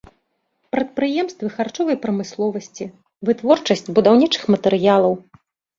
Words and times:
Прадпрыемствы 0.75 1.47
харчовай 1.59 1.97
прамысловасці, 2.07 2.85
вытворчасць 3.31 3.89
будаўнічых 4.01 4.43
матэрыялаў. 4.57 5.13